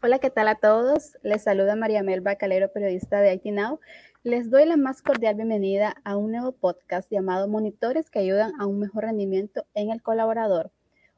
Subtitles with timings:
[0.00, 1.18] Hola, ¿qué tal a todos?
[1.22, 3.80] Les saluda María Melba Calero, periodista de IT Now.
[4.22, 8.66] Les doy la más cordial bienvenida a un nuevo podcast llamado Monitores que ayudan a
[8.66, 10.70] un mejor rendimiento en el colaborador.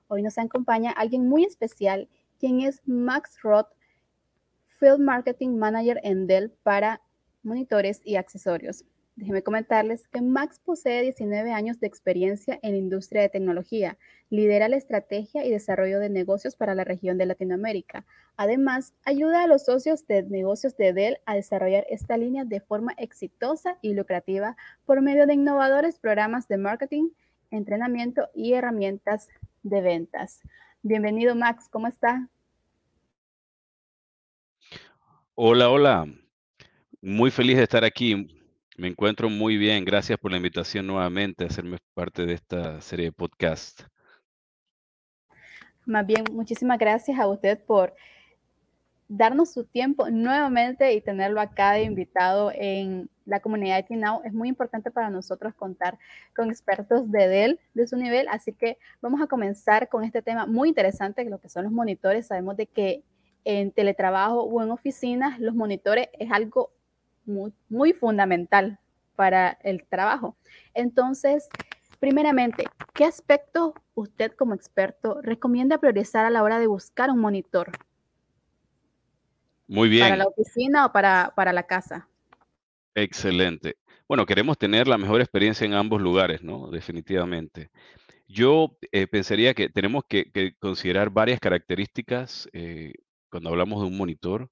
[0.09, 2.09] Hoy nos acompaña alguien muy especial,
[2.39, 3.68] quien es Max Roth,
[4.80, 7.02] Field Marketing Manager en Dell para
[7.43, 8.87] monitores y accesorios.
[9.15, 13.98] Déjenme comentarles que Max posee 19 años de experiencia en industria de tecnología,
[14.30, 18.06] lidera la estrategia y desarrollo de negocios para la región de Latinoamérica.
[18.39, 22.95] Además, ayuda a los socios de negocios de Dell a desarrollar esta línea de forma
[22.97, 24.56] exitosa y lucrativa
[24.87, 27.11] por medio de innovadores programas de marketing,
[27.51, 29.28] entrenamiento y herramientas
[29.62, 30.41] de ventas.
[30.81, 32.31] Bienvenido Max, ¿cómo está?
[35.43, 36.07] Hola, hola.
[37.01, 38.28] Muy feliz de estar aquí.
[38.77, 39.87] Me encuentro muy bien.
[39.87, 43.81] Gracias por la invitación nuevamente a hacerme parte de esta serie de podcast.
[45.87, 47.95] Más bien, muchísimas gracias a usted por
[49.09, 54.20] darnos su tiempo nuevamente y tenerlo acá de invitado en la comunidad de Now.
[54.27, 55.98] Es muy importante para nosotros contar
[56.36, 60.45] con expertos de Dell de su nivel, así que vamos a comenzar con este tema
[60.45, 62.27] muy interesante, lo que son los monitores.
[62.27, 63.05] Sabemos de que
[63.44, 66.72] en teletrabajo o en oficinas los monitores es algo
[67.24, 68.78] muy, fundamental
[69.16, 70.36] para el trabajo.
[70.74, 71.48] Entonces,
[71.98, 77.70] primeramente, ¿qué aspecto usted como experto recomienda priorizar a la hora de buscar un monitor?
[79.68, 80.05] Muy bien.
[80.05, 82.08] ¿Para la oficina o para, para la casa?
[82.94, 83.77] Excelente.
[84.08, 86.68] Bueno, queremos tener la mejor experiencia en ambos lugares, ¿no?
[86.70, 87.70] Definitivamente.
[88.27, 92.94] Yo eh, pensaría que tenemos que, considerar varias características eh,
[93.31, 94.50] cuando hablamos de un monitor.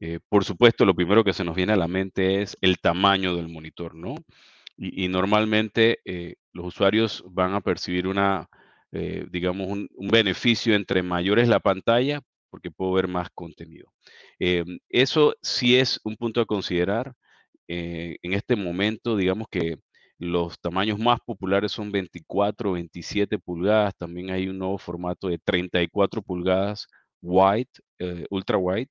[0.00, 3.36] Eh, por supuesto, lo primero que se nos viene a la mente es el tamaño
[3.36, 4.16] del monitor, ¿no?
[4.76, 8.48] Y, normalmente eh, los usuarios van a percibir una,
[8.92, 13.92] eh, digamos, un, beneficio entre mayor es la pantalla, porque puedo ver más contenido.
[14.88, 17.14] eso sí es un punto a considerar.
[17.68, 19.78] en este momento, digamos que
[20.18, 23.94] los tamaños más populares son 24, 27 pulgadas.
[23.96, 26.88] También hay un nuevo formato de 34 pulgadas
[27.22, 27.80] white,
[28.30, 28.90] ultra wide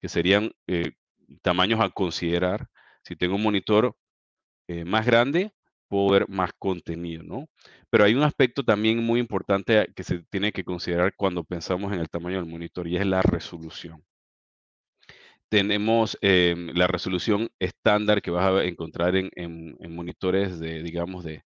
[0.00, 0.92] que serían eh,
[1.42, 2.68] tamaños a considerar.
[3.04, 3.96] Si tengo un monitor
[4.68, 5.52] eh, más grande,
[5.88, 7.48] puedo ver más contenido, ¿no?
[7.90, 12.00] Pero hay un aspecto también muy importante que se tiene que considerar cuando pensamos en
[12.00, 14.04] el tamaño del monitor y es la resolución.
[15.48, 21.42] Tenemos em, la resolución estándar que vas a encontrar en, monitores de, digamos, de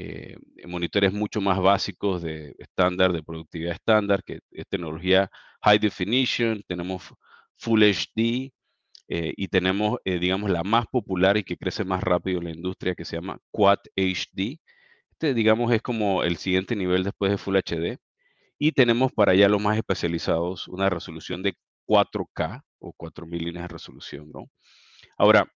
[0.00, 0.36] eh,
[0.68, 5.28] monitores mucho más básicos de estándar, de productividad estándar, que es tecnología
[5.62, 7.12] high definition, tenemos
[7.56, 8.52] Full HD
[9.08, 12.50] eh, y tenemos, eh, digamos, la más popular y que crece más rápido en la
[12.52, 14.60] industria que se llama Quad HD.
[15.10, 17.98] Este, digamos, es como el siguiente nivel después de Full HD.
[18.58, 21.54] Y tenemos para allá los más especializados una resolución de
[21.86, 24.48] 4K o 4000 líneas de resolución, ¿no?
[25.18, 25.48] Ahora,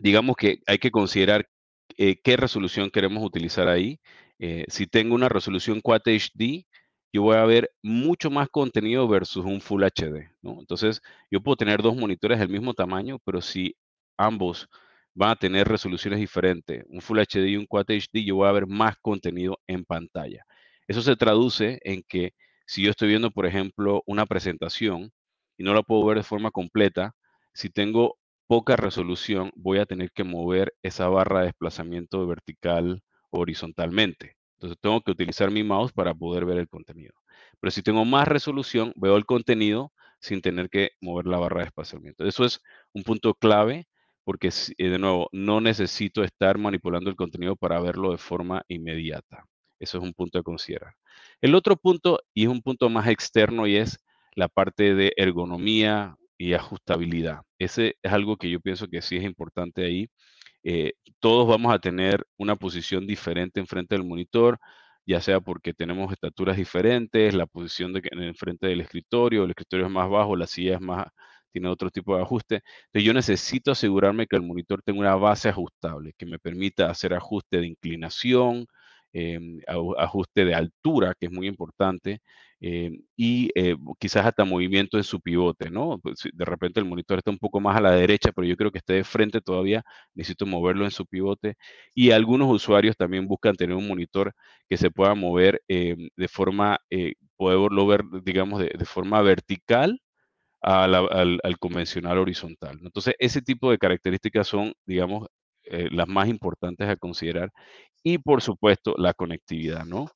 [0.00, 1.46] digamos que hay que considerar
[1.96, 4.00] eh, qué resolución queremos utilizar ahí.
[4.68, 6.66] si tengo una resolución Quad HD,
[7.12, 10.30] yo voy a ver mucho más contenido versus un Full HD.
[10.42, 13.74] Entonces, yo puedo tener dos monitores del mismo tamaño, pero si
[14.18, 14.68] ambos
[15.14, 18.52] van a tener resoluciones diferentes, un Full HD y un Quad HD, yo voy a
[18.52, 20.44] ver más contenido en pantalla.
[20.86, 22.34] Eso se traduce en que
[22.66, 25.10] si yo estoy viendo, por ejemplo, una presentación
[25.56, 27.14] y no la puedo ver de forma completa,
[27.54, 34.36] si tengo poca resolución, voy a tener que mover esa barra de desplazamiento vertical horizontalmente.
[34.54, 37.14] Entonces tengo que utilizar mi mouse para poder ver el contenido.
[37.60, 41.66] Pero si tengo más resolución, veo el contenido sin tener que mover la barra de
[41.66, 42.24] espaciamiento.
[42.26, 42.60] Eso es
[42.92, 43.86] un punto clave
[44.24, 49.44] porque, eh, de nuevo, no necesito estar manipulando el contenido para verlo de forma inmediata.
[49.78, 50.94] Eso es un punto a considerar.
[51.40, 53.98] El otro punto, y es un punto más externo, y es
[54.34, 57.42] la parte de ergonomía y ajustabilidad.
[57.58, 60.08] Ese es algo que yo pienso que sí es importante ahí
[60.68, 64.58] eh, todos vamos a tener una posición diferente enfrente del monitor,
[65.06, 69.86] ya sea porque tenemos estaturas diferentes, la posición de, en frente del escritorio, el escritorio
[69.86, 71.06] es más bajo, la silla es más,
[71.52, 72.62] tiene otro tipo de ajuste.
[72.86, 77.14] Entonces yo necesito asegurarme que el monitor tenga una base ajustable, que me permita hacer
[77.14, 78.66] ajuste de inclinación,
[79.12, 79.60] em,
[79.98, 82.20] ajuste de altura, que es muy importante,
[82.60, 85.98] em, y eh, quizás hasta movimiento en su pivote, ¿no?
[86.02, 88.70] Pues, de repente el monitor está un poco más a la derecha, pero yo creo
[88.72, 89.82] que esté de frente todavía,
[90.14, 91.56] necesito moverlo en su pivote.
[91.94, 94.34] Y algunos usuarios también buscan tener un monitor
[94.68, 100.00] que se pueda mover em, de forma, eh, poderlo ver, digamos, de, forma vertical
[100.62, 102.78] al, convencional horizontal.
[102.82, 105.28] Entonces, ese tipo de características son, digamos,
[105.64, 107.52] eh, las más importantes a considerar.
[108.02, 110.10] Y, por supuesto, la conectividad, ¿no?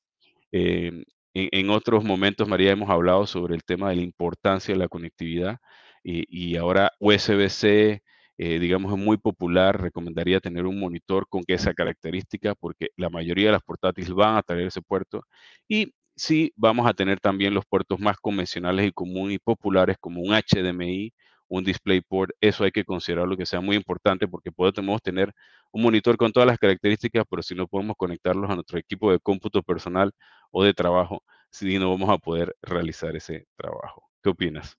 [1.33, 5.59] En, otros momentos, María, hemos hablado sobre el tema de la importancia de la conectividad
[6.03, 8.01] y, ahora USB-C,
[8.37, 9.81] eh, digamos, es muy popular.
[9.81, 14.41] Recomendaría tener un monitor con esa característica porque la mayoría de las portátiles van a
[14.43, 15.23] tener ese puerto.
[15.67, 20.21] Y sí vamos a tener también los puertos más convencionales y comunes y populares como
[20.21, 21.13] un HDMI,
[21.47, 22.31] un DisplayPort.
[22.41, 25.33] Eso hay que considerarlo que sea muy importante porque podemos tener
[25.71, 29.19] un monitor con todas las características, pero si no podemos conectarlos a nuestro equipo de
[29.19, 30.13] cómputo personal
[30.51, 34.09] o de trabajo, si no vamos a poder realizar ese trabajo.
[34.21, 34.77] ¿Qué opinas?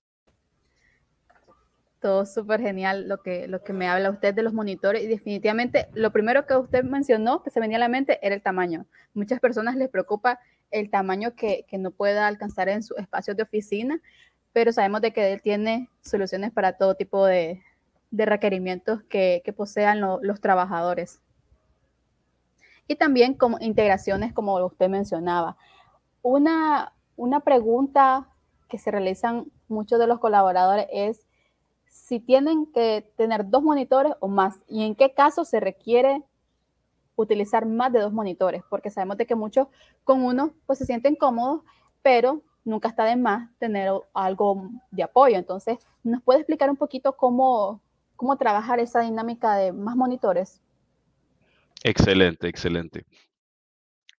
[1.99, 5.87] Todo súper genial lo que, lo que me habla usted de los monitores y definitivamente
[5.93, 8.85] lo primero que usted mencionó que se venía a la mente era el tamaño.
[9.13, 10.39] Muchas personas les preocupa
[10.69, 14.01] el tamaño que, que no pueda alcanzar en su espacio de oficina,
[14.51, 17.63] pero sabemos de que él tiene soluciones para todo tipo de,
[18.13, 21.19] de requerimientos que, que posean los trabajadores.
[22.87, 25.57] Y también como integraciones, como usted mencionaba.
[26.21, 28.29] Una, una pregunta
[28.69, 31.25] que se realizan muchos de los colaboradores es
[31.87, 36.23] si tienen que tener dos monitores o más y en qué caso se requiere
[37.15, 39.67] utilizar más de dos monitores, porque sabemos de que muchos
[40.03, 41.63] con uno pues se sienten cómodos,
[42.03, 45.37] pero nunca está de más tener algo de apoyo.
[45.37, 47.81] Entonces, ¿nos puede explicar un poquito cómo,
[48.23, 50.61] cómo trabajar esa dinámica de más monitores?
[51.83, 53.05] Excelente, excelente.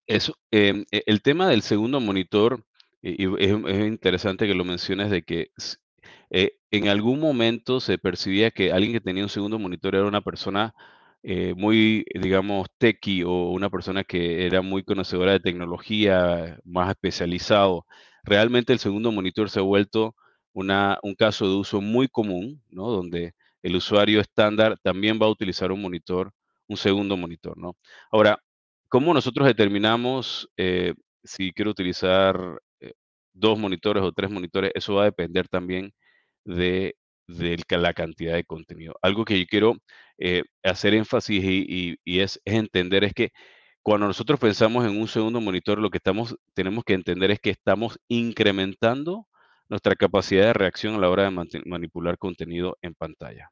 [0.05, 2.63] Eso, em, e, el tema del segundo monitor,
[3.01, 5.49] es, interesante que lo menciones de que
[6.29, 10.21] eh, en algún momento se percibía que alguien que tenía un segundo monitor era una
[10.21, 10.75] persona
[11.23, 17.87] eh, muy, digamos, techie o una persona que era muy conocedora de tecnología, más especializado.
[18.23, 20.15] Realmente el segundo monitor se ha vuelto
[20.53, 22.89] una, un caso de uso muy común, ¿no?
[22.91, 23.33] Donde
[23.65, 26.31] el usuario estándar también va a utilizar un monitor,
[26.67, 27.75] un segundo monitor, ¿no?
[28.11, 28.39] Ahora,
[28.89, 32.37] ¿cómo nosotros determinamos eh, si quiero utilizar
[33.33, 34.71] dos monitores o tres monitores?
[34.75, 35.93] Eso va a depender también
[36.45, 36.95] de,
[37.69, 38.95] la cantidad de contenido.
[39.01, 39.77] Algo que yo quiero
[40.17, 43.31] eh, hacer énfasis y, es, entender es que
[43.83, 47.51] cuando nosotros pensamos en un segundo monitor, lo que estamos, tenemos que entender es que
[47.51, 49.27] estamos incrementando
[49.69, 53.51] nuestra capacidad de reacción a la hora de manipular contenido en pantalla.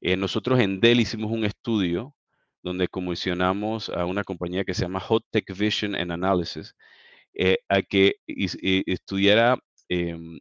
[0.00, 2.14] Eh, nosotros en Dell hicimos un estudio
[2.62, 6.74] donde comisionamos a una compañía que se llama Hot Tech Vision and Analysis
[7.34, 9.58] eh, a que estudiara
[9.88, 10.40] em,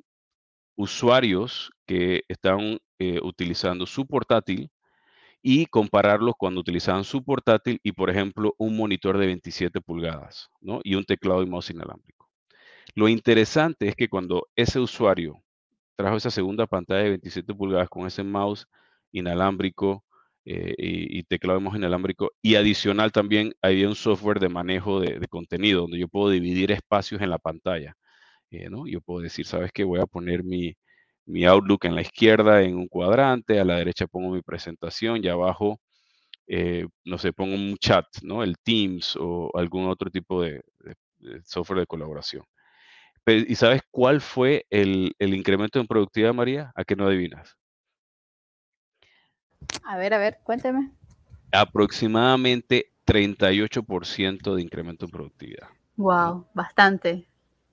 [0.75, 4.71] usuarios que están eh, utilizando su portátil
[5.41, 10.79] y compararlos cuando utilizaban su portátil y, por ejemplo, un monitor de 27 pulgadas ¿no?
[10.83, 12.29] y un teclado y mouse inalámbrico.
[12.95, 15.43] Lo interesante es que cuando ese usuario
[15.95, 18.67] trajo esa segunda pantalla de 27 pulgadas con ese mouse
[19.17, 20.03] inalámbrico
[20.45, 25.19] eh, y, teclado y mouse inalámbrico y adicional también había un software de manejo de,
[25.19, 27.95] de contenido donde yo puedo dividir espacios en la pantalla.
[28.51, 29.83] Eh, yo puedo decir, ¿sabes qué?
[29.83, 30.75] Voy a poner mi,
[31.45, 35.79] Outlook en la izquierda en un cuadrante, a la derecha pongo mi presentación y abajo,
[36.47, 38.43] eh, no sé, pongo un chat, ¿no?
[38.43, 40.61] El Teams o algún otro tipo de,
[41.45, 42.43] software de colaboración.
[43.27, 46.71] ¿Y sabes cuál fue el, incremento en productividad, María?
[46.75, 47.55] ¿A qué no adivinas?
[49.83, 50.91] A ver, a ver, cuéntame.
[51.51, 55.67] Aproximadamente 38% de incremento en productividad.
[55.95, 57.27] Wow, bastante.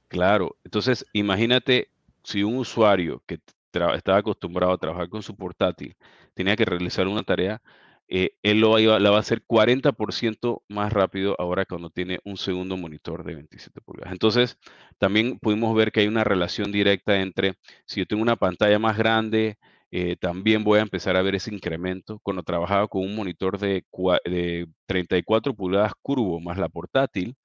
[0.09, 1.89] Claro, entonces imagínate
[2.23, 3.41] si un usuario que
[3.73, 5.97] estaba acostumbrado a trabajar con su portátil
[6.35, 7.63] tenía que realizar una tarea,
[8.09, 12.77] eh, él lo la va a hacer 40% más rápido ahora cuando tiene un segundo
[12.77, 14.13] monitor de 27 pulgadas.
[14.13, 14.59] Entonces,
[14.99, 17.55] también pudimos ver que hay una relación directa entre
[17.87, 19.59] si yo tengo una pantalla más grande,
[19.93, 22.19] eh, también voy a empezar a ver ese incremento.
[22.23, 23.85] Cuando trabajaba con un monitor de,
[24.25, 27.37] de 34 pulgadas curvo más la portátil,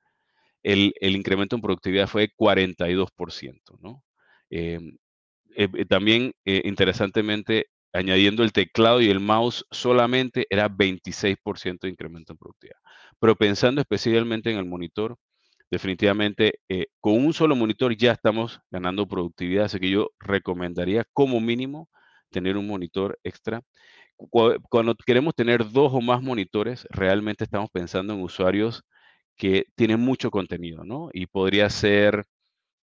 [0.64, 4.04] el, incremento en productividad fue 42%, ¿no?
[4.50, 4.98] Em,
[5.56, 11.90] eh, eh, también, eh, interesantemente, añadiendo el teclado y el mouse solamente era 26% de
[11.90, 12.78] incremento en productividad.
[13.20, 15.18] Pero pensando especialmente en el monitor,
[15.72, 16.60] definitivamente
[17.02, 21.90] con un solo monitor ya estamos ganando productividad, así que yo recomendaría como mínimo
[22.38, 23.62] tener un monitor extra.
[24.70, 28.84] Cuando queremos tener dos o más monitores, realmente estamos pensando en usuarios
[29.38, 31.10] que tiene mucho contenido, ¿no?
[31.14, 32.26] Y podría ser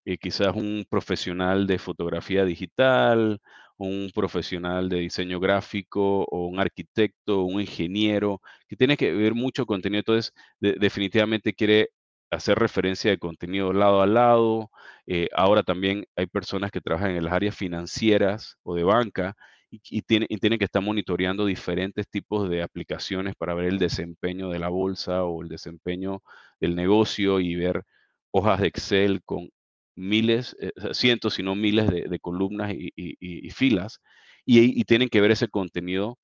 [0.04, 3.40] eh, quizás un profesional de fotografía digital,
[3.78, 9.66] un profesional de diseño gráfico, o un arquitecto, un ingeniero, que tiene que ver mucho
[9.66, 10.00] contenido.
[10.00, 11.90] Entonces, definitivamente quiere
[12.35, 14.71] hacer referencia de contenido lado a lado.
[15.07, 19.37] Eh, ahora también hay personas que trabajan en las áreas financieras o de banca
[19.71, 24.69] y, tienen, que estar monitoreando diferentes tipos de aplicaciones para ver el desempeño de la
[24.69, 26.23] bolsa o el desempeño
[26.61, 27.83] del negocio y ver
[28.31, 29.50] hojas de Excel con
[29.97, 34.00] miles, eh, cientos, si no miles de, columnas y, filas,
[34.45, 36.19] y, tienen que ver ese contenido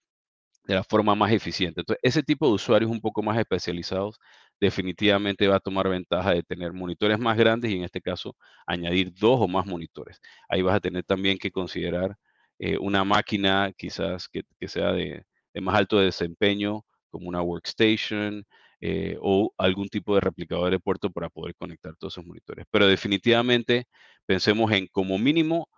[0.64, 1.80] de la forma más eficiente.
[1.80, 4.18] Entonces, ese tipo de usuarios un poco más especializados
[4.60, 8.36] definitivamente va a tomar ventaja de tener monitores más grandes y en este caso
[8.66, 10.20] añadir dos o más monitores.
[10.48, 12.16] Ahí vas a tener también que considerar
[12.58, 15.24] eh, una máquina quizás que, sea de,
[15.62, 18.44] más alto desempeño, como una workstation
[18.80, 22.66] eh, o algún tipo de replicador de puerto para poder conectar todos esos monitores.
[22.70, 23.86] Pero definitivamente
[24.26, 25.68] pensemos en como mínimo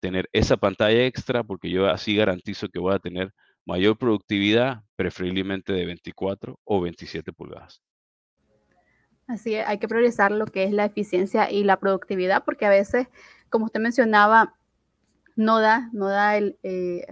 [0.00, 3.32] tener esa pantalla extra porque yo así garantizo que voy a tener
[3.66, 7.82] mayor productividad, preferiblemente de 24 o 27 pulgadas.
[9.28, 12.70] Así es, hay que priorizar lo que es la eficiencia y la productividad, porque a
[12.70, 13.08] veces,
[13.50, 14.54] como usted mencionaba,
[15.36, 17.06] no da, no da el, eh,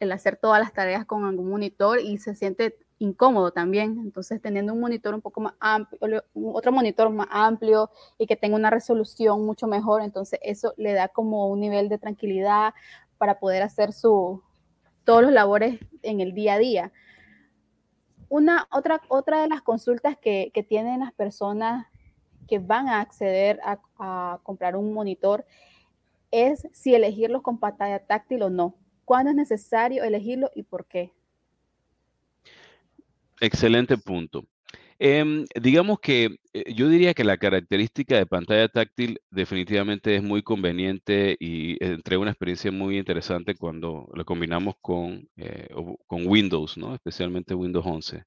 [0.00, 3.98] el hacer todas las tareas con algún monitor y se siente incómodo también.
[4.02, 8.56] Entonces, teniendo un monitor un poco más amplio, otro monitor más amplio y que tenga
[8.56, 12.72] una resolución mucho mejor, entonces eso le da como un nivel de tranquilidad
[13.18, 14.42] para poder hacer su,
[15.04, 16.92] todos los labores en el día a día.
[18.28, 21.86] Una, otra, otra de las consultas que, tienen las personas
[22.48, 25.44] que van a acceder a, comprar un monitor
[26.30, 28.74] es si elegirlos con pantalla táctil o no.
[29.04, 31.12] ¿Cuándo es necesario elegirlo y por qué?
[33.40, 34.44] Excelente punto.
[34.98, 40.42] Em, digamos que eh, yo diría que la característica de pantalla táctil definitivamente es muy
[40.42, 45.68] conveniente y entrega una experiencia muy interesante cuando lo combinamos con, eh,
[46.06, 46.94] con Windows, ¿no?
[46.94, 48.24] especialmente Windows 11.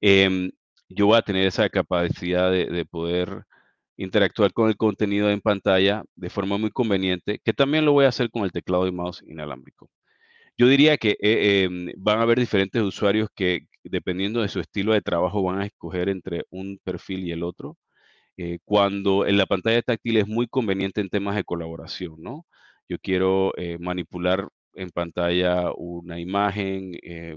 [0.00, 0.50] Em,
[0.88, 3.44] yo voy a tener esa capacidad de, poder
[3.96, 8.08] interactuar con el contenido en pantalla de forma muy conveniente, que también lo voy a
[8.08, 9.90] hacer con el teclado y mouse inalámbrico.
[10.58, 14.92] Yo diría que eh, em, van a haber diferentes usuarios que, dependiendo de su estilo
[14.92, 17.76] de trabajo, van a escoger entre un perfil y el otro.
[18.36, 22.46] Eh, cuando en la pantalla táctil es muy conveniente en temas de colaboración, ¿no?
[22.88, 27.36] Yo quiero eh, manipular en pantalla una imagen, eh,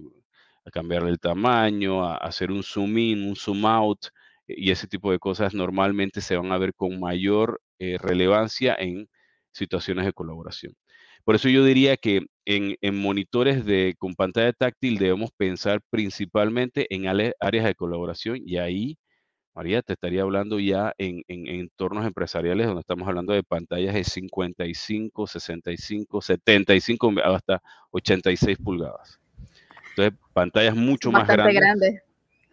[0.66, 4.08] a cambiarle el tamaño, a, hacer un zoom in, un zoom out,
[4.48, 9.10] y ese tipo de cosas normalmente se van a ver con mayor relevancia en
[9.52, 10.74] situaciones de colaboración.
[11.24, 17.08] Por eso yo diría que en, monitores de, con pantalla táctil debemos pensar principalmente en
[17.08, 18.98] áreas de colaboración y ahí,
[19.56, 25.28] María, te estaría hablando ya en, entornos empresariales donde estamos hablando de pantallas de 55,
[25.28, 27.62] 65, 75 hasta
[27.92, 29.20] 86 pulgadas.
[29.92, 31.56] Entonces, pantallas mucho más grandes.
[31.56, 32.02] Grande.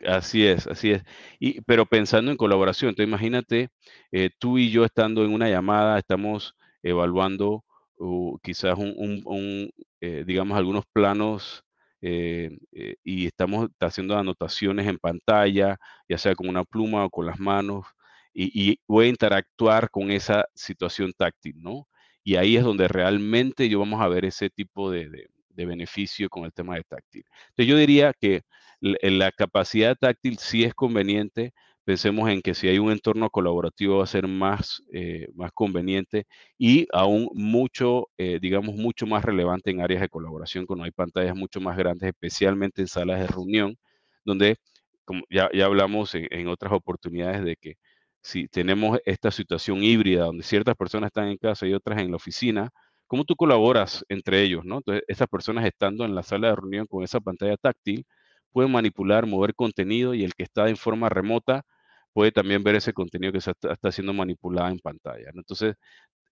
[0.06, 1.02] Así es, así es.
[1.38, 3.68] Y, pero pensando en colaboración, entonces imagínate
[4.12, 7.64] eh, tú y yo estando en una llamada, estamos evaluando
[8.00, 11.62] o quizás un, eh, digamos, algunos planos
[12.00, 15.76] eh, eh, y estamos haciendo anotaciones en pantalla,
[16.08, 17.86] ya sea con una pluma o con las manos,
[18.32, 21.88] y, voy a interactuar con esa situación táctil, ¿no?
[22.24, 26.54] Y ahí es donde realmente yo vamos a ver ese tipo de, beneficio con el
[26.54, 27.22] tema de táctil.
[27.50, 28.42] Entonces yo diría que
[28.80, 31.52] la capacidad táctil sí es conveniente,
[31.84, 36.26] pensemos en que si hay un entorno colaborativo va a ser más, eh, más conveniente
[36.58, 41.36] y aún mucho, eh, digamos, mucho más relevante en áreas de colaboración cuando hay pantallas
[41.36, 43.76] mucho más grandes, especialmente en salas de reunión,
[44.24, 44.56] donde,
[45.04, 47.74] como ya, ya hablamos en, otras oportunidades de que
[48.22, 52.16] si tenemos esta situación híbrida donde ciertas personas están en casa y otras en la
[52.16, 52.70] oficina,
[53.06, 54.64] ¿cómo tú colaboras entre ellos?
[54.64, 54.78] ¿no?
[54.78, 58.04] Entonces, esas personas estando en la sala de reunión con esa pantalla táctil,
[58.52, 61.64] pueden manipular, mover contenido y el que está en forma remota
[62.12, 65.30] puede también ver ese contenido que se está, siendo manipulado en pantalla.
[65.34, 65.76] Entonces,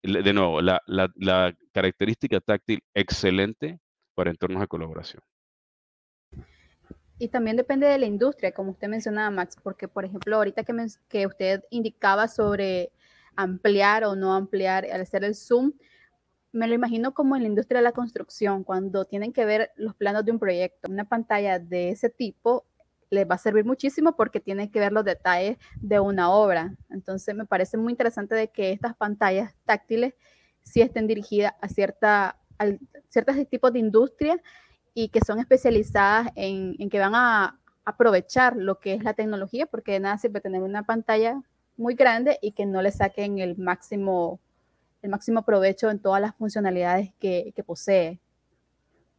[0.03, 0.81] de nuevo, la,
[1.73, 3.79] característica táctil excelente
[4.15, 5.23] para entornos de colaboración.
[7.21, 10.73] Y también depende de la industria, como usted mencionaba, Max, porque, por ejemplo, ahorita que,
[11.09, 12.93] que usted indicaba sobre
[13.35, 15.73] ampliar o no ampliar al hacer el zoom,
[16.59, 19.95] me lo imagino como en la industria de la construcción, cuando tienen que ver los
[19.95, 20.91] planos de un proyecto.
[20.91, 22.67] Una pantalla de ese tipo
[23.11, 26.75] les va a servir muchísimo porque tienen que ver los detalles de una obra.
[26.91, 30.15] Entonces, me parece muy interesante de que estas pantallas táctiles
[30.63, 32.37] sí estén dirigidas a, cierta,
[33.09, 34.43] ciertos tipos de industria
[34.95, 39.67] y que son especializadas en, en que van a aprovechar lo que es la tecnología,
[39.67, 41.41] porque de nada sirve tener una pantalla
[41.77, 44.41] muy grande y que no le saquen el máximo
[45.03, 48.19] el máximo provecho en todas las funcionalidades que, posee.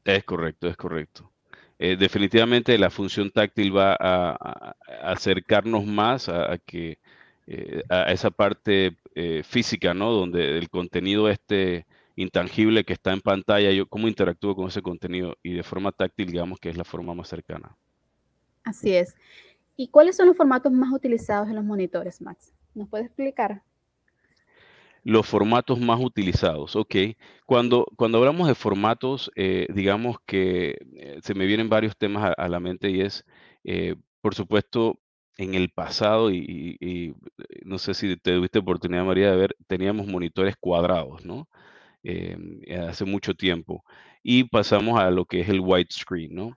[0.05, 1.31] Es correcto, es correcto.
[1.77, 6.99] Eh, definitivamente la función táctil va a, acercarnos más a, que
[7.47, 10.11] eh, a esa parte eh, física, ¿no?
[10.11, 15.37] Donde el contenido este intangible que está en pantalla, yo cómo interactúo con ese contenido
[15.41, 17.77] y de forma táctil, digamos que es la forma más cercana.
[18.63, 19.15] Así es.
[19.77, 22.53] ¿Y cuáles son los formatos más utilizados en los monitores, Max?
[22.75, 23.63] ¿Nos puede explicar?
[25.09, 26.95] Los formatos más utilizados, ok.
[27.47, 32.47] Cuando, cuando hablamos de formatos, eh, digamos que eh, se me vienen varios temas a,
[32.47, 33.25] la mente y es,
[33.63, 34.99] eh, por supuesto,
[35.35, 37.15] en el pasado, y,
[37.65, 41.47] no sé si te tuviste oportunidad, María, de ver, teníamos monitores cuadrados, ¿no?
[42.87, 43.83] hace mucho tiempo.
[44.21, 46.55] Y pasamos a lo que es el widescreen, ¿no?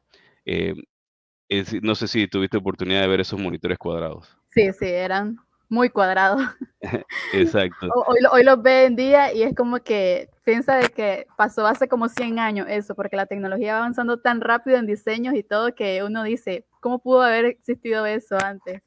[1.80, 4.36] no sé si tuviste oportunidad de ver esos monitores cuadrados.
[4.50, 5.38] Sí, sí, eran
[5.72, 6.42] muy cuadrados.
[7.32, 7.88] Exacto.
[8.06, 11.88] Hoy, hoy los ve en día y es como que piensa de que pasó hace
[11.88, 15.74] como 100 años eso, porque la tecnología va avanzando tan rápido en diseños y todo
[15.74, 18.82] que uno dice, ¿cómo pudo haber existido eso antes?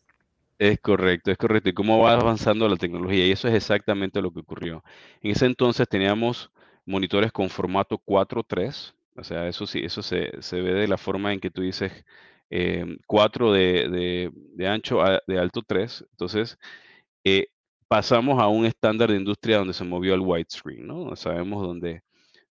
[0.60, 1.70] Es correcto, es correcto.
[1.70, 3.26] Y cómo va avanzando la tecnología.
[3.26, 4.84] Y eso es exactamente lo que ocurrió.
[5.22, 6.52] En ese entonces teníamos
[6.86, 8.94] monitores con formato 4.3.
[9.18, 12.06] O sea, eso sí, eso se, se ve de la forma en que tú dices
[12.50, 16.06] 4 em, de, ancho, de alto 3.
[16.12, 16.58] Entonces,
[17.24, 17.48] eh,
[17.88, 21.16] pasamos a un estándar de industria donde se movió al widescreen, ¿no?
[21.16, 22.02] Sabemos donde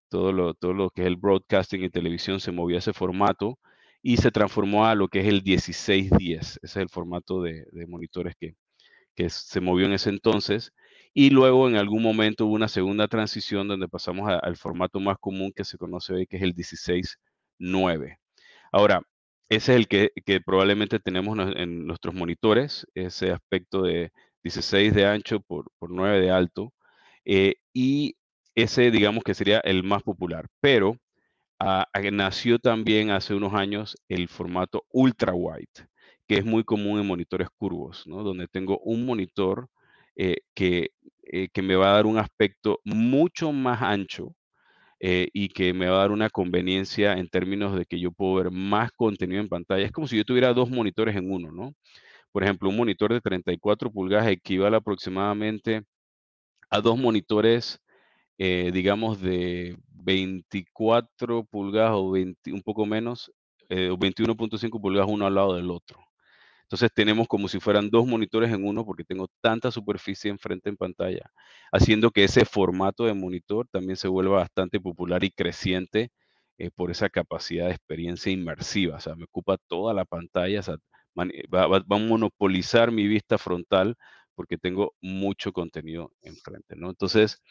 [0.09, 3.59] todo lo, todo lo que es el broadcasting y televisión se movió a ese formato
[4.01, 6.39] y se transformó a lo que es el 1610.
[6.41, 8.55] Ese es el formato de, monitores que,
[9.15, 10.73] que se movió en ese entonces.
[11.13, 15.51] Y luego en algún momento hubo una segunda transición donde pasamos al formato más común
[15.55, 18.17] que se conoce hoy, que es el 16.9.
[18.71, 19.01] Ahora,
[19.49, 20.11] ese es el que,
[20.45, 24.11] probablemente tenemos en nuestros monitores, ese aspecto de
[24.43, 26.73] 16 de ancho por, 9 de alto.
[27.25, 28.15] Eh, y
[28.55, 30.47] ese, digamos que sería el más popular.
[30.61, 30.97] Pero
[31.59, 35.89] ah, ah, nació también hace unos años el formato ultra wide,
[36.27, 39.69] que es muy común en monitores curvos, donde tengo un monitor
[40.15, 40.91] eh, que,
[41.23, 44.35] eh, que me va a dar un aspecto mucho más ancho
[45.07, 48.35] eh, y que me va a dar una conveniencia en términos de que yo puedo
[48.35, 49.85] ver más contenido en pantalla.
[49.85, 51.75] Es como si yo tuviera dos monitores en uno, ¿no?
[52.31, 55.83] Por ejemplo, un monitor de 34 pulgadas equivale aproximadamente
[56.71, 57.79] a dos monitores,
[58.39, 63.31] eh, digamos, de 24 pulgadas o un poco menos,
[63.69, 66.04] eh, o 21.5 pulgadas uno al lado del otro.
[66.65, 70.77] Entonces tenemos como si fueran dos monitores en uno porque tengo tanta superficie enfrente en
[70.77, 71.31] pantalla,
[71.71, 76.11] haciendo que ese formato de monitor también se vuelva bastante popular y creciente
[76.57, 78.97] eh, por esa capacidad de experiencia inmersiva.
[78.97, 80.61] O sea, me ocupa toda la pantalla,
[81.53, 83.95] va, a monopolizar mi vista frontal
[84.35, 86.89] porque tengo mucho contenido enfrente, ¿no?
[86.89, 87.41] Entonces,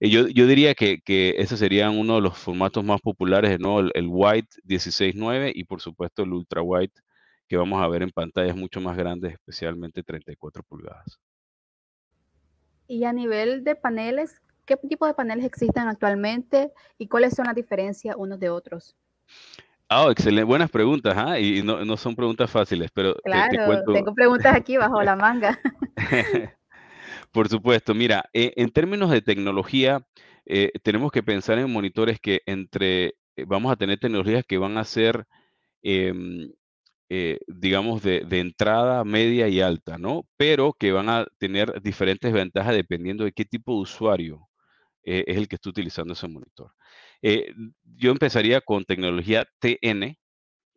[0.00, 3.80] eh, yo, diría que, que, ese sería uno de los formatos más populares, ¿no?
[3.80, 7.00] El, el White 16.9 y por supuesto el Ultra White
[7.54, 11.20] que vamos a ver en pantallas mucho más grandes, especialmente 34 pulgadas.
[12.88, 17.54] Y a nivel de paneles, ¿qué tipo de paneles existen actualmente y cuáles son las
[17.54, 18.96] diferencias unos de otros?
[19.88, 21.38] Ah, excelente, buenas preguntas, ¿ah?
[21.38, 25.60] y no, son preguntas fáciles, pero claro, tengo preguntas aquí bajo la manga.
[27.30, 30.04] Por supuesto, mira, eh, en términos de tecnología,
[30.44, 34.76] eh, tenemos que pensar en monitores que entre, eh, vamos a tener tecnologías que van
[34.76, 35.24] a ser
[35.82, 36.50] em,
[37.16, 40.26] eh, digamos, de, entrada, media y alta, ¿no?
[40.36, 44.48] Pero que van a tener diferentes ventajas dependiendo de qué tipo de usuario
[45.04, 46.72] eh, es el que está utilizando ese monitor.
[47.22, 50.18] Eh, yo empezaría con tecnología TN.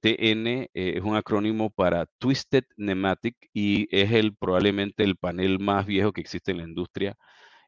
[0.02, 6.13] TN es un acrónimo para Twisted Pneumatic y es el, probablemente el panel más viejo
[6.13, 7.17] que existe en la industria.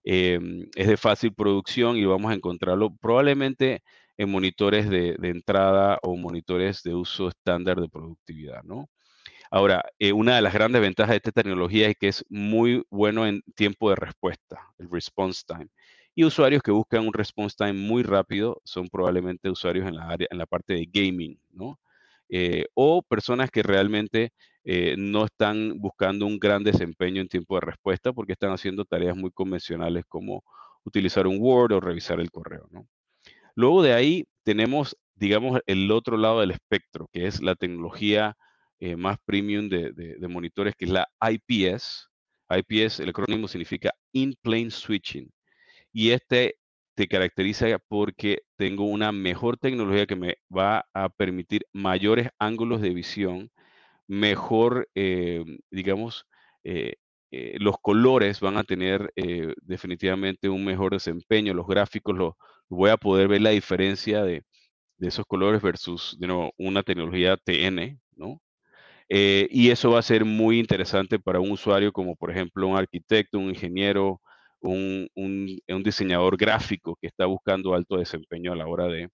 [0.04, 3.82] Em, es de fácil producción y vamos a encontrarlo probablemente
[4.20, 8.90] en monitores de, entrada o monitores de uso estándar de productividad, ¿no?
[9.50, 13.26] Ahora, eh, una de las grandes ventajas de esta tecnología es que es muy bueno
[13.26, 15.70] en tiempo de respuesta, el response time.
[16.16, 20.28] Y usuarios que buscan un response time muy rápido son probablemente usuarios en la, área,
[20.30, 21.80] en la parte de gaming, ¿no?
[22.28, 24.34] Eh, o personas que realmente
[24.66, 29.16] eh, no están buscando un gran desempeño en tiempo de respuesta porque están haciendo tareas
[29.16, 30.44] muy convencionales como
[30.84, 32.86] utilizar un Word o revisar el correo, ¿no?
[33.60, 38.38] Luego de ahí tenemos, digamos, el otro lado del espectro, que es la tecnología
[38.80, 42.08] eh, más premium de, monitores, que es la IPS.
[42.50, 45.30] IPS, el acrónimo significa In-Plane Switching.
[45.92, 46.56] Y este
[46.96, 52.94] te caracteriza porque tengo una mejor tecnología que me va a permitir mayores ángulos de
[52.94, 53.52] visión,
[54.08, 56.26] mejor, eh, digamos,
[56.64, 56.96] eh,
[57.60, 59.12] los colores van a tener
[59.62, 62.34] definitivamente un mejor desempeño, los gráficos, los,
[62.70, 64.44] voy a poder ver la diferencia de,
[65.00, 66.18] esos colores versus
[66.58, 68.42] una tecnología TN, ¿no?
[69.10, 72.78] Eh, y eso va a ser muy interesante para un usuario como por ejemplo un
[72.78, 74.22] arquitecto, un ingeniero,
[74.62, 75.10] un,
[75.84, 79.10] diseñador gráfico que está buscando alto desempeño a la hora de,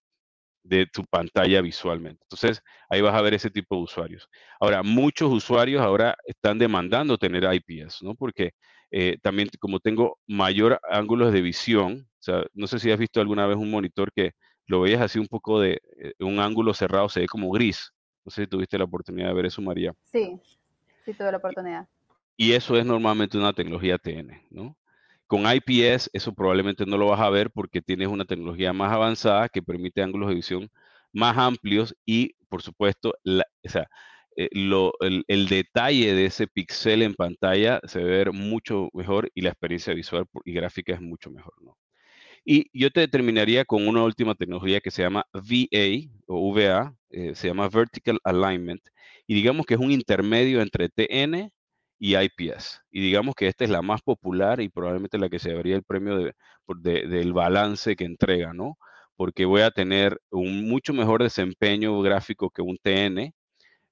[0.64, 2.22] de tu pantalla visualmente.
[2.24, 4.28] Entonces, ahí vas a ver ese tipo de usuarios.
[4.60, 8.14] Ahora, muchos usuarios ahora están demandando tener IPS, ¿no?
[8.14, 8.52] Porque
[8.90, 13.46] eh, también como tengo mayor ángulos de visión, sea, no sé si has visto alguna
[13.46, 14.32] vez un monitor que
[14.66, 17.92] lo veías así un poco de eh, un ángulo cerrado, se ve como gris.
[18.24, 19.92] No sé si tuviste la oportunidad de ver eso, María.
[20.04, 20.40] Sí,
[21.04, 21.88] sí tuve la oportunidad.
[22.36, 24.76] Y eso es normalmente una tecnología TN, ¿no?
[25.26, 29.48] Con IPS eso probablemente no lo vas a ver porque tienes una tecnología más avanzada
[29.48, 30.70] que permite ángulos de visión
[31.12, 34.48] más amplios y, por supuesto, eh,
[35.28, 40.26] el, detalle de ese pixel en pantalla se ve mucho mejor y la experiencia visual
[40.44, 41.54] y gráfica es mucho mejor.
[41.62, 41.76] ¿no?
[42.48, 47.34] Y yo te terminaría con una última tecnología que se llama VA o VA, eh,
[47.34, 48.80] se llama Vertical Alignment,
[49.26, 51.50] y digamos que es un intermedio entre TN
[51.98, 52.82] y IPS.
[52.92, 55.82] Y digamos que esta es la más popular y probablemente la que se daría el
[55.82, 56.34] premio de,
[57.08, 58.76] del balance que entrega, ¿no?
[59.16, 63.32] Porque voy a tener un mucho mejor desempeño gráfico que un TN.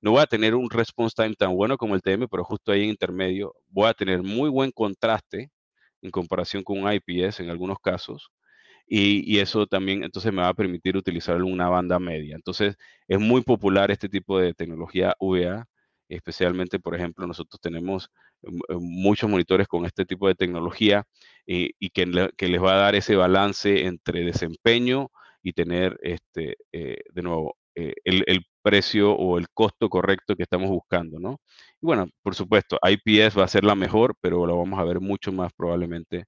[0.00, 2.84] No voy a tener un response time tan bueno como el TM, pero justo ahí
[2.84, 5.50] en intermedio voy a tener muy buen contraste
[6.02, 8.30] en comparación con un IPS en algunos casos.
[8.86, 12.36] Y, eso también entonces me va a permitir utilizar una banda media.
[12.36, 12.76] Entonces
[13.08, 15.66] es muy popular este tipo de tecnología VA
[16.08, 18.10] especialmente, por ejemplo, nosotros tenemos
[18.42, 21.04] mm, eh, muchos monitores con este tipo de tecnología
[21.46, 25.08] eh, y que, les va a dar ese balance entre desempeño
[25.42, 31.18] y tener, este, eh, de nuevo, el, precio o el costo correcto que estamos buscando,
[31.18, 31.38] ¿no?
[31.82, 35.00] Y bueno, por supuesto, IPS va a ser la mejor, pero lo vamos a ver
[35.00, 36.24] mucho más probablemente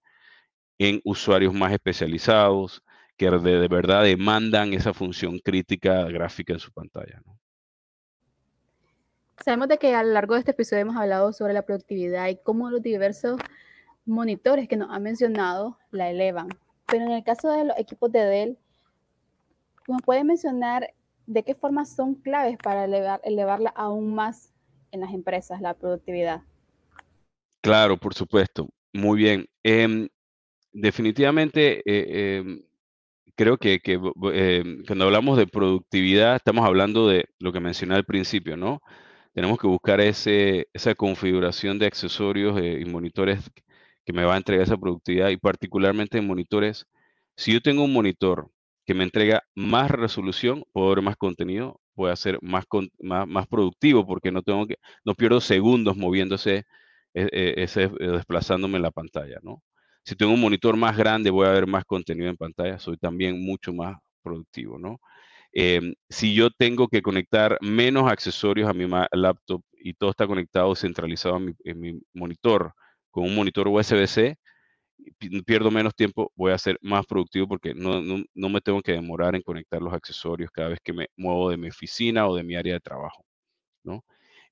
[0.79, 2.83] en usuarios más especializados
[3.17, 7.39] que de verdad demandan esa función crítica gráfica en su pantalla, ¿no?
[9.45, 12.37] Sabemos de que a lo largo de este episodio hemos hablado sobre la productividad y
[12.43, 13.39] cómo los diversos
[14.05, 16.49] monitores que nos han mencionado la elevan.
[16.87, 18.59] Pero en el caso de los equipos de Dell,
[19.89, 20.95] ¿nos puede mencionar
[21.27, 24.53] de qué formas son claves para elevar, elevarla aún más
[24.91, 26.43] en las empresas, la productividad?
[27.61, 28.69] Claro, por supuesto.
[28.93, 29.47] Muy bien.
[29.63, 30.09] Em,
[30.81, 32.63] definitivamente, eh, em,
[33.37, 38.57] creo que, em, cuando hablamos de productividad, estamos hablando de lo que mencioné al principio,
[38.57, 38.81] ¿no?
[39.37, 43.41] tenemos que buscar ese, esa configuración de accesorios eh, y monitores
[44.07, 46.87] que me va a entregar esa productividad y particularmente en monitores.
[47.37, 48.51] Si yo tengo un monitor
[48.87, 52.65] que me entrega más resolución, puedo ver más contenido, puedo ser más,
[53.01, 56.65] más, más, productivo porque no, tengo que, no pierdo segundos moviéndose,
[57.15, 59.39] e, e, eh, desplazándome en la pantalla.
[59.43, 59.63] ¿no?
[60.07, 63.45] Si tengo un monitor más grande, voy a ver más contenido en pantalla, soy también
[63.45, 64.79] mucho más productivo.
[64.79, 65.01] ¿no?
[65.53, 70.75] Em, si yo tengo que conectar menos accesorios a mi laptop y todo está conectado,
[70.77, 72.73] centralizado en mi, monitor,
[73.11, 74.37] con un monitor USB-C,
[75.47, 78.01] pierdo menos tiempo, voy a ser más productivo porque no,
[78.35, 81.69] me tengo que demorar en conectar los accesorios cada vez que me muevo de mi
[81.69, 83.25] oficina o de mi área de trabajo.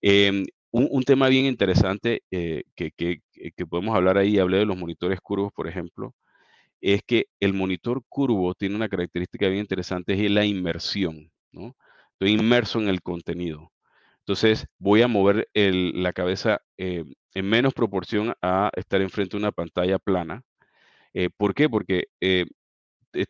[0.00, 3.20] Em, un, tema bien interesante eh, que,
[3.68, 6.14] podemos hablar ahí, hablé de los monitores curvos, por ejemplo,
[6.80, 11.76] es que el monitor curvo tiene una característica bien interesante, es la inmersión, ¿no?
[12.12, 13.72] Estoy inmerso en el contenido.
[14.20, 19.52] Entonces voy a mover la cabeza eh, en menos proporción a estar enfrente de una
[19.52, 20.42] pantalla plana.
[21.14, 21.68] Eh, ¿Por qué?
[21.68, 22.46] Porque eh,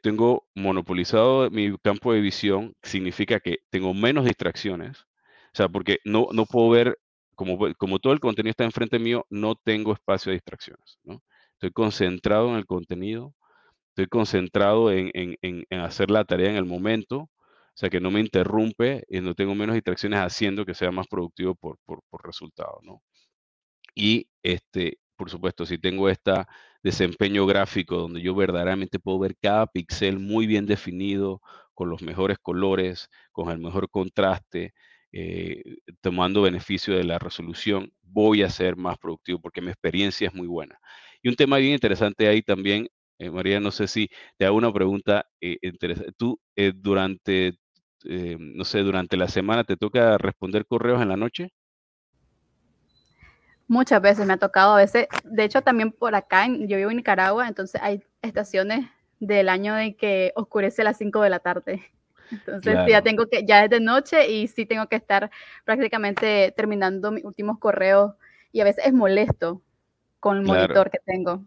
[0.02, 5.00] tengo monopolizado mi campo de visión, significa que tengo menos distracciones.
[5.54, 6.98] O sea, porque no, no puedo ver,
[7.34, 10.98] como, todo el contenido está enfrente mío, no tengo espacio de distracciones.
[11.54, 13.34] Estoy concentrado en el contenido,
[13.90, 15.36] estoy concentrado en,
[15.70, 19.54] hacer la tarea en el momento, o sea, que no me interrumpe y no tengo
[19.54, 21.78] menos distracciones haciendo que sea más productivo por,
[22.22, 22.80] resultado.
[23.94, 26.32] Y, este, por supuesto, si tengo este
[26.82, 31.40] desempeño gráfico donde yo verdaderamente puedo ver cada píxel muy bien definido,
[31.74, 34.74] con los mejores colores, con el mejor contraste,
[35.14, 35.62] eh,
[36.00, 40.48] tomando beneficio de la resolución, voy a ser más productivo porque mi experiencia es muy
[40.48, 40.78] buena.
[41.22, 44.72] Y un tema bien interesante ahí también eh, María, no sé si te hago una
[44.72, 46.12] pregunta eh, interesante.
[46.16, 47.58] ¿Tú eh, durante,
[48.04, 51.52] no sé, durante la semana te toca responder correos en la noche?
[53.66, 56.98] Muchas veces me ha tocado, a veces, de hecho también por acá, yo vivo en
[56.98, 58.86] Nicaragua, entonces hay estaciones
[59.20, 61.82] del año en que oscurece a las 5 de la tarde.
[62.30, 65.30] Entonces ya tengo que, ya es de noche y sí tengo que estar
[65.64, 68.12] prácticamente terminando mis últimos correos
[68.52, 69.62] y a veces es molesto
[70.20, 71.44] con el monitor que tengo.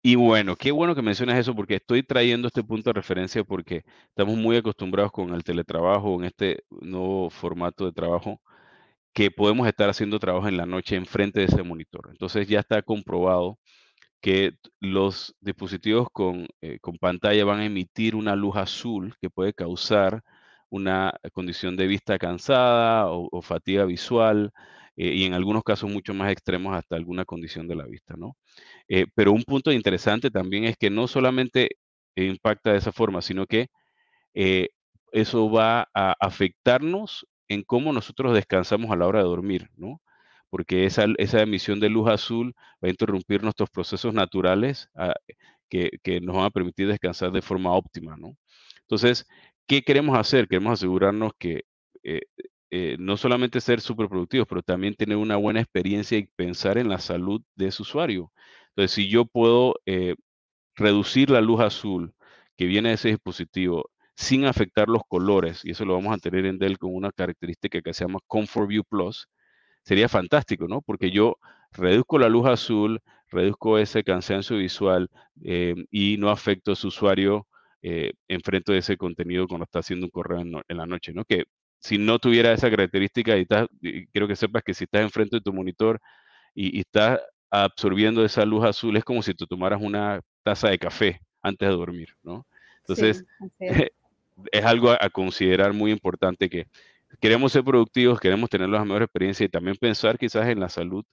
[0.00, 3.84] Y bueno, qué bueno que mencionas eso porque estoy trayendo este punto de referencia porque
[4.08, 8.40] estamos muy acostumbrados con el teletrabajo, en este nuevo formato de trabajo.
[9.12, 12.08] que podemos estar haciendo trabajo en la noche enfrente de ese monitor.
[12.10, 13.58] Entonces ya está comprobado
[14.20, 19.52] que los dispositivos con, eh, con, pantalla van a emitir una luz azul que puede
[19.54, 20.22] causar
[20.70, 24.52] una condición de vista cansada o, fatiga visual
[24.96, 28.36] eh, y en algunos casos mucho más extremos hasta alguna condición de la vista, ¿no?
[28.88, 31.70] Eh, pero un punto interesante también es que no solamente
[32.16, 33.68] impacta de esa forma, sino que
[35.12, 40.00] eso va a afectarnos en cómo nosotros descansamos a la hora de dormir, ¿no?
[40.50, 45.14] Porque esa, esa emisión de luz azul va a interrumpir nuestros procesos naturales ah,
[45.68, 48.36] que, que, nos van a permitir descansar de forma óptima, ¿no?
[48.82, 49.26] Entonces,
[49.66, 50.48] ¿qué queremos hacer?
[50.48, 51.64] Queremos asegurarnos que
[52.02, 52.22] eh,
[52.70, 56.88] eh, no solamente ser súper productivos, pero también tener una buena experiencia y pensar en
[56.88, 58.32] la salud de ese usuario.
[58.70, 60.14] Entonces, si yo puedo eh,
[60.76, 62.14] reducir la luz azul
[62.56, 66.46] que viene de ese dispositivo sin afectar los colores, y eso lo vamos a tener
[66.46, 69.28] en Dell con una característica que se llama Comfort View Plus,
[69.88, 70.82] sería fantástico, ¿no?
[70.82, 71.38] Porque yo
[71.72, 75.08] reduzco la luz azul, reduzco ese cansancio visual
[75.42, 77.46] eh, y no afecto a su usuario
[77.80, 81.24] eh, enfrente de ese contenido cuando está haciendo un correo en, la noche, ¿no?
[81.24, 81.44] Que
[81.78, 83.46] si no tuviera esa característica, y,
[84.08, 85.98] quiero que sepas que si estás enfrente de tu monitor
[86.54, 87.20] y, y estás
[87.50, 91.74] absorbiendo esa luz azul, es como si tú tomaras una taza de café antes de
[91.74, 92.46] dormir, ¿no?
[92.80, 93.24] Entonces,
[94.52, 96.66] es algo a, considerar muy importante que
[97.20, 101.04] queremos ser productivos, queremos tener la mejor experiencia y también pensar quizás en la salud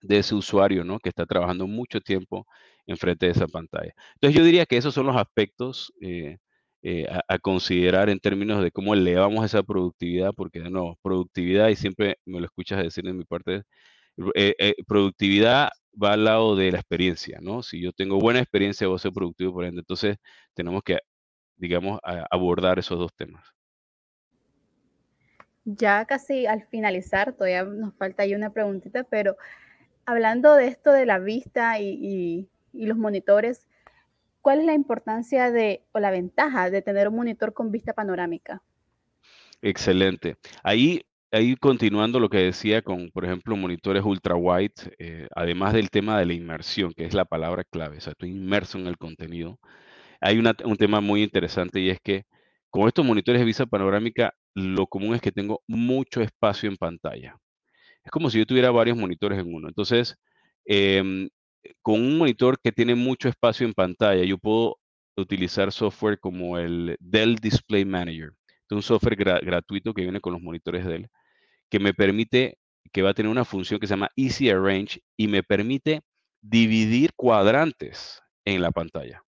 [0.00, 0.98] de ese usuario, ¿no?
[0.98, 2.46] Que está trabajando mucho tiempo
[2.86, 3.92] enfrente de esa pantalla.
[4.14, 6.38] Entonces yo diría que esos son los aspectos eh,
[6.82, 11.76] eh, a, considerar en términos de cómo elevamos esa productividad, porque de nuevo, productividad, y
[11.76, 13.64] siempre me lo escuchas decir en mi parte,
[14.34, 15.70] eh, productividad
[16.02, 17.62] va al lado de la experiencia, ¿no?
[17.62, 19.80] Si yo tengo buena experiencia, voy a ser productivo por ende.
[19.80, 20.18] Entonces
[20.54, 20.98] tenemos que
[21.56, 23.55] digamos, abordar esos dos temas.
[25.66, 29.36] Ya casi al finalizar, todavía nos falta ahí una preguntita, pero
[30.06, 33.66] hablando de esto de la vista y, los monitores,
[34.40, 38.62] ¿cuál es la importancia de o la ventaja de tener un monitor con vista panorámica?
[39.60, 40.36] Excelente.
[40.62, 45.90] Ahí, ahí continuando lo que decía con, por ejemplo, monitores ultra wide, eh, además del
[45.90, 48.96] tema de la inmersión, que es la palabra clave, o sea, estoy inmerso en el
[48.96, 49.58] contenido
[50.20, 52.24] hay un tema muy interesante y es que
[52.70, 57.38] con estos monitores de vista panorámica, lo común es que tengo mucho espacio en pantalla.
[58.02, 59.68] Es como si yo tuviera varios monitores en uno.
[59.68, 60.16] Entonces,
[60.64, 61.28] em,
[61.82, 64.78] con un monitor que tiene mucho espacio en pantalla, yo puedo
[65.16, 68.32] utilizar software como el Dell Display Manager.
[68.48, 71.08] Es un software gratuito que viene con los monitores Dell,
[71.70, 72.58] que me permite,
[72.92, 76.00] que va a tener una función que se llama Easy Arrange y me permite
[76.40, 79.25] dividir cuadrantes en la pantalla.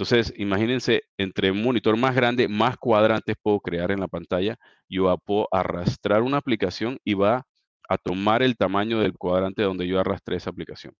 [0.00, 4.56] Entonces, imagínense, entre un monitor más grande, más cuadrantes puedo crear en la pantalla.
[4.88, 7.46] Yo puedo arrastrar una aplicación y va
[7.86, 10.94] a tomar el tamaño del cuadrante donde yo arrastré esa aplicación.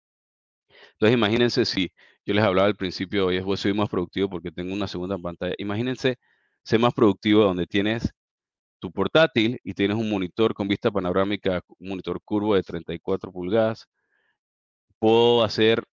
[0.93, 1.91] Entonces, imagínense si
[2.27, 5.55] yo les hablaba al principio, hoy voy soy más productivo porque tengo una segunda pantalla.
[5.57, 6.19] Imagínense
[6.63, 8.13] ser más productivo donde tienes
[8.81, 13.87] tu portátil y tienes un monitor con vista panorámica, un monitor curvo de 34 pulgadas.
[14.99, 15.85] Puedo hacer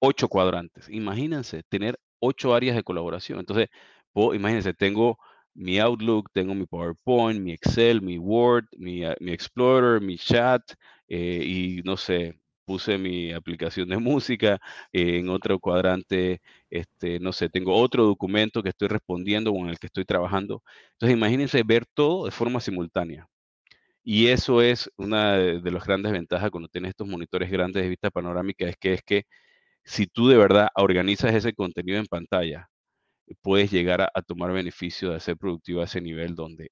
[0.00, 0.88] ocho cuadrantes.
[0.88, 3.38] Imagínense tener ocho áreas de colaboración.
[3.40, 3.68] Entonces,
[4.14, 5.18] imagínense, tengo
[5.54, 10.62] mi Outlook, tengo mi PowerPoint, mi Excel, mi Word, mi, ah, Explorer, mi chat,
[11.08, 14.58] eh, y no sé, puse mi aplicación de música
[14.92, 19.68] eh, en otro cuadrante, este, no sé, tengo otro documento que estoy respondiendo o en
[19.70, 20.62] el que estoy trabajando.
[20.92, 23.28] Entonces, imagínense ver todo de forma simultánea.
[24.04, 28.10] Y eso es una de las grandes ventajas cuando tienes estos monitores grandes de vista
[28.10, 29.26] panorámica, es que es que
[29.86, 32.68] si tú de verdad organizas ese contenido en pantalla,
[33.40, 36.70] puedes llegar a, tomar beneficio de ser productivo a ese nivel donde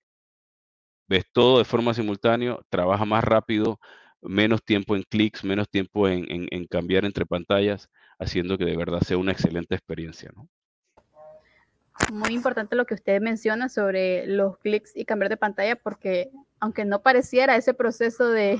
[1.09, 3.79] ves todo de forma simultánea, trabaja más rápido,
[4.21, 6.27] menos tiempo en clics, menos tiempo en,
[6.69, 10.33] cambiar entre pantallas, haciendo que de verdad sea una excelente experiencia.
[12.13, 16.85] Muy importante lo que usted menciona sobre los clics y cambiar de pantalla, porque aunque
[16.85, 18.59] no pareciera ese proceso de,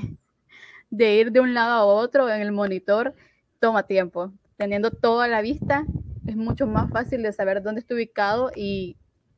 [0.91, 3.15] de ir de un lado a otro en el monitor,
[3.59, 5.85] toma tiempo teniendo toda la vista,
[6.27, 8.97] es mucho más fácil de saber dónde está ubicado y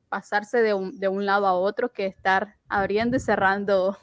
[0.09, 3.99] pasarse de un, de un lado a otro que estar abriendo y cerrando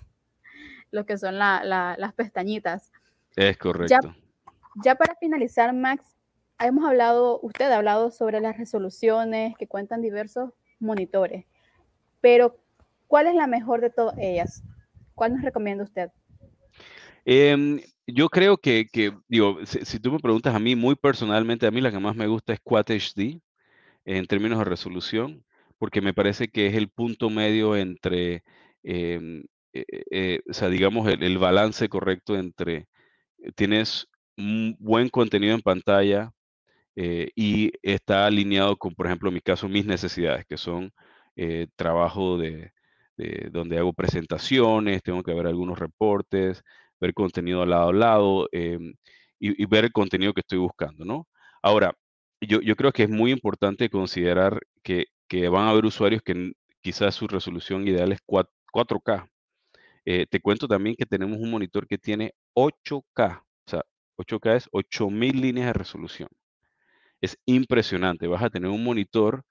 [0.91, 2.91] lo que son las pestañitas.
[3.35, 4.15] Es correcto.
[4.83, 6.15] Ya, para finalizar, Max,
[6.59, 11.45] hemos hablado, usted ha hablado sobre las resoluciones que cuentan diversos monitores,
[12.21, 12.59] pero
[13.07, 14.63] ¿cuál es la mejor de todas ellas?
[15.15, 16.09] ¿Cuál nos recomienda usted?
[17.25, 18.87] Eh, yo creo que,
[19.27, 22.27] digo, si, tú me preguntas a mí, muy personalmente, a mí la que más me
[22.27, 23.41] gusta es Quad HD
[24.05, 25.45] en términos de resolución,
[25.77, 28.43] porque me parece que es el punto medio entre
[28.83, 29.43] em,
[30.49, 32.87] o sea, digamos, el, balance correcto entre
[33.55, 36.31] tienes un buen contenido en pantalla
[36.95, 40.91] y está alineado con, por ejemplo, en mi caso, mis necesidades, que son
[41.75, 42.71] trabajo de,
[43.51, 46.63] donde hago presentaciones, tengo que ver algunos reportes,
[47.03, 48.93] ver contenido lado a lado em,
[49.39, 51.27] y, ver el contenido que estoy buscando, ¿no?
[51.61, 51.93] Ahora,
[52.41, 56.53] yo, yo creo que es muy importante considerar que, que, van a haber usuarios que
[56.81, 59.27] quizás su resolución ideal es 4, k
[60.05, 63.83] eh, te cuento también que tenemos un monitor que tiene 8K, o sea,
[64.17, 66.29] 8K es 8000 líneas de resolución.
[67.21, 69.43] Es impresionante, vas a tener un monitor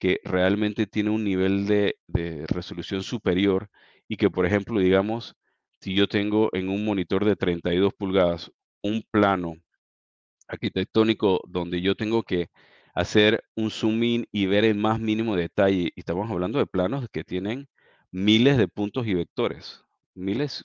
[0.00, 3.68] que realmente tiene un nivel de, de resolución superior
[4.08, 5.36] y que, por ejemplo, digamos,
[5.80, 9.56] si yo tengo en un monitor de 32 pulgadas un plano
[10.48, 12.48] arquitectónico donde yo tengo que
[12.94, 17.06] hacer un zoom in y ver el más mínimo detalle, y estamos hablando de planos
[17.12, 17.68] que tienen
[18.10, 20.64] miles de puntos y vectores, miles,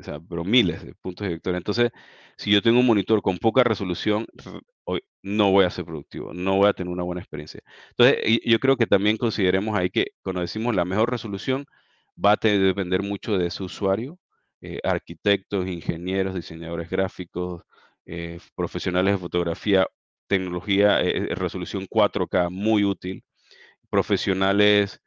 [0.00, 1.58] o sea, pero miles de puntos y vectores.
[1.58, 1.90] Entonces,
[2.36, 4.26] si yo tengo un monitor con poca resolución,
[5.22, 7.60] no voy a ser productivo, no voy a tener una buena experiencia.
[7.90, 11.66] Entonces, yo creo que también consideremos ahí que cuando decimos la mejor resolución,
[12.22, 14.18] va a depender mucho de su usuario,
[14.62, 17.62] eh, arquitectos, ingenieros, diseñadores gráficos,
[18.06, 19.86] eh, profesionales de fotografía,
[20.26, 23.22] tecnología, eh, resolución 4K, muy útil,
[23.90, 25.00] profesionales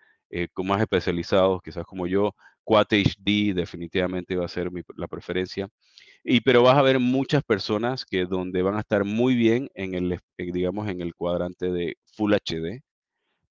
[0.53, 5.69] con más especializados, quizás como yo, Quad HD definitivamente va a ser la preferencia.
[6.23, 9.93] Y pero vas a ver muchas personas que donde van a estar muy bien en
[9.93, 12.81] el, digamos, en el cuadrante de Full HD,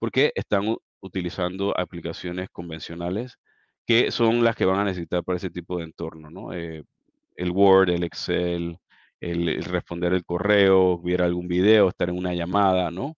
[0.01, 3.39] porque están utilizando aplicaciones convencionales
[3.87, 6.53] que son las que van a necesitar para ese tipo de entorno, ¿no?
[6.53, 6.83] Eh,
[7.37, 8.79] el Word, el Excel,
[9.21, 13.17] el, responder el correo, ver algún video, estar en una llamada, ¿no?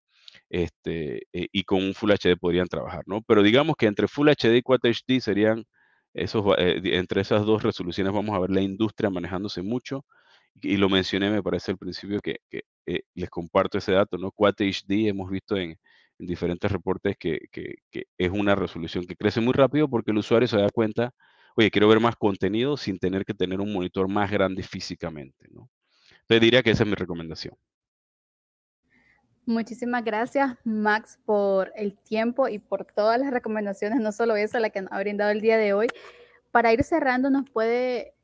[0.51, 3.23] Este, eh, y con un Full HD podrían trabajar, ¿no?
[3.23, 5.65] Pero digamos que entre Full HD y Quad HD serían
[6.15, 10.05] esos, eh, entre esas dos resoluciones vamos a ver la industria manejándose mucho.
[10.63, 12.39] Y, lo mencioné, me parece al principio que,
[13.15, 14.31] les comparto ese dato, ¿no?
[14.31, 15.77] Quad HD hemos visto en,
[16.19, 17.41] en diferentes reportes que,
[18.19, 21.13] es una resolución que crece muy rápido porque el usuario se da cuenta,
[21.57, 25.69] oye, quiero ver más contenido sin tener que tener un monitor más grande físicamente, ¿no?
[26.23, 27.55] Entonces diría que esa es mi recomendación.
[29.47, 34.71] Muchísimas gracias, Max, por el tiempo y por todas las recomendaciones, no solo esa, la
[34.71, 35.89] que nos ha brindado el día de hoy.
[36.51, 38.15] Para ir cerrando, ¿nos puede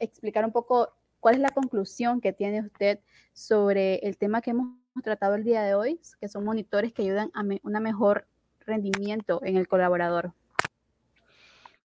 [0.00, 2.98] explicar un poco cuál es la conclusión que tiene usted
[3.32, 7.30] sobre el tema que hemos tratado el día de hoy, que son monitores que ayudan
[7.34, 8.26] a un mejor
[8.66, 10.32] rendimiento en el colaborador.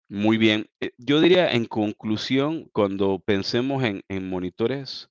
[0.09, 0.69] Muy bien.
[0.81, 5.09] Eh, yo diría en conclusión, cuando pensemos en, monitores,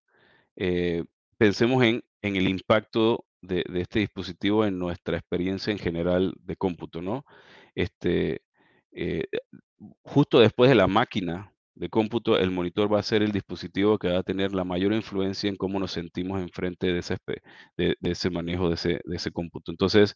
[0.58, 1.06] eh,
[1.38, 7.26] pensemos en, el impacto de, este dispositivo en nuestra experiencia en general de cómputo, ¿no?
[7.76, 8.42] Este,
[8.92, 9.24] eh,
[10.02, 14.10] justo después de la máquina, de cómputo, el monitor va a ser el dispositivo que
[14.10, 17.18] va a tener la mayor influencia en cómo nos sentimos enfrente de ese,
[17.78, 19.72] de, ese manejo de ese, de ese cómputo.
[19.72, 20.14] Entonces,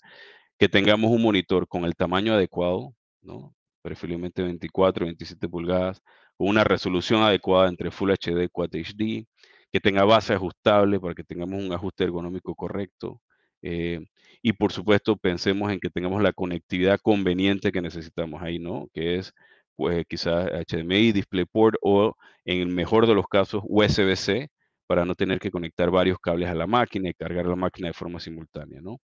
[0.60, 3.56] que tengamos un monitor con el tamaño adecuado, ¿no?
[3.82, 6.02] preferiblemente 24, 27 pulgadas,
[6.38, 9.26] con una resolución adecuada entre Full HD y Quad HD,
[9.72, 13.22] que tenga base ajustable para que tengamos un ajuste ergonómico correcto.
[13.62, 14.02] Eh,
[14.42, 18.88] y por supuesto, pensemos en que tengamos la conectividad conveniente que necesitamos ahí, ¿no?
[18.94, 19.34] Que es
[19.76, 24.50] pues quizás HDMI, DisplayPort o en el mejor de los casos USB-C
[24.88, 27.94] para no tener que conectar varios cables a la máquina y cargar la máquina de
[27.94, 29.00] forma simultánea, ¿no?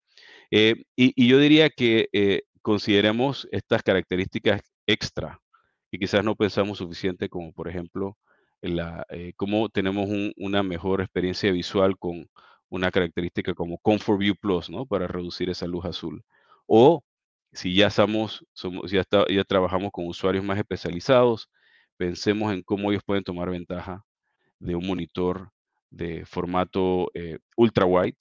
[0.50, 5.40] Eh, y, yo diría que eh, consideremos estas características extra
[5.90, 8.16] y quizás no pensamos suficiente como por ejemplo
[8.60, 12.28] la, eh, cómo tenemos una mejor experiencia visual con
[12.68, 14.86] una característica como Comfort View Plus, ¿no?
[14.86, 16.22] Para reducir esa luz azul.
[16.66, 17.02] O
[17.52, 21.50] si ya, somos, somos ya, ya trabajamos con usuarios más especializados,
[21.96, 24.04] pensemos en cómo ellos pueden tomar ventaja
[24.58, 25.50] de un monitor
[25.90, 28.16] de formato eh, ultra wide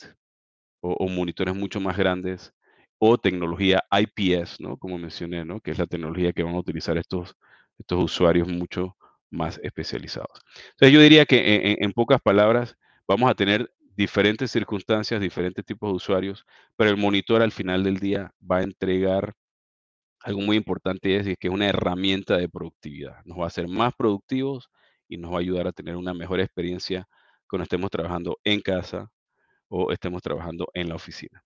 [0.81, 2.53] o, monitores mucho más grandes
[2.99, 4.77] o tecnología IPS, ¿no?
[4.77, 5.59] Como mencioné, ¿no?
[5.59, 7.35] Que es la tecnología que van a utilizar estos,
[7.77, 8.95] estos usuarios mucho
[9.29, 10.41] más especializados.
[10.71, 12.77] Entonces yo diría que en pocas palabras
[13.07, 16.45] vamos a tener diferentes circunstancias, diferentes tipos de usuarios,
[16.75, 19.33] pero el monitor al final del día va a entregar
[20.21, 23.17] algo muy importante, es que es una herramienta de productividad.
[23.25, 24.69] Nos va a hacer más productivos
[25.07, 27.07] y nos va a ayudar a tener una mejor experiencia
[27.49, 29.09] cuando estemos trabajando en casa
[29.67, 31.43] o estemos trabajando en la oficina.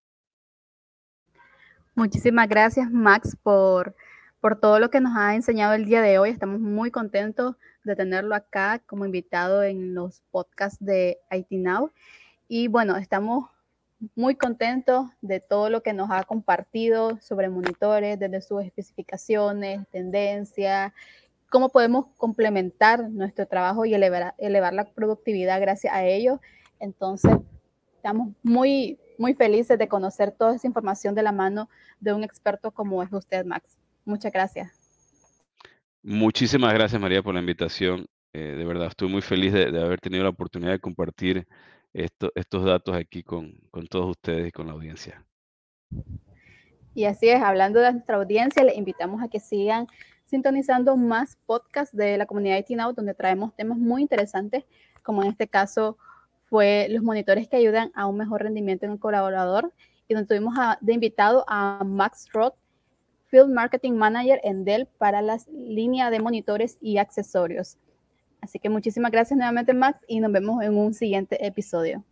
[1.95, 3.95] Muchísimas gracias, Max, por,
[4.41, 6.31] por todo lo que nos ha enseñado el día de hoy.
[6.31, 11.91] Estamos muy contentos de tenerlo acá como invitado en los podcasts de IT Now.
[12.53, 13.45] Y bueno, estamos
[14.13, 20.91] muy contentos de todo lo que nos ha compartido sobre monitores, desde sus especificaciones, tendencias,
[21.49, 26.41] cómo podemos complementar nuestro trabajo y elevar, elevar la productividad gracias a ello.
[26.81, 27.31] Entonces,
[27.95, 31.69] estamos muy, muy felices de conocer toda esa información de la mano
[32.01, 33.77] de un experto como es usted, Max.
[34.03, 34.73] Muchas gracias.
[36.03, 38.07] Muchísimas gracias, María, por la invitación.
[38.33, 41.47] Eh, de verdad, estoy muy feliz de, haber tenido la oportunidad de compartir
[41.93, 45.25] estos datos aquí con, todos ustedes y con la audiencia.
[46.93, 49.87] Y así es, hablando de nuestra audiencia, les invitamos a que sigan
[50.25, 54.63] sintonizando más podcasts de la comunidad IT Now, donde traemos temas muy interesantes,
[55.03, 55.97] como en este caso
[56.45, 59.73] fue los monitores que ayudan a un mejor rendimiento en el colaborador,
[60.07, 62.55] y donde tuvimos de invitado a Max Roth,
[63.27, 67.77] Field Marketing Manager en Dell para la línea de monitores y accesorios.
[68.41, 72.03] Así que muchísimas gracias nuevamente, Max, y nos vemos en un siguiente episodio.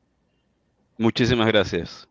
[0.98, 2.08] Muchísimas gracias.